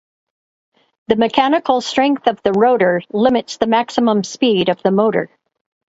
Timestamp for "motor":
4.89-5.29